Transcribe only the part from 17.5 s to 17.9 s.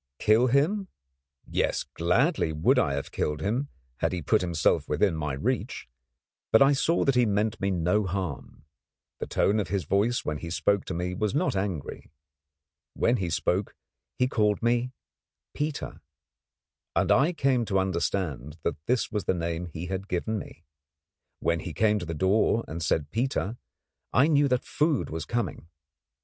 to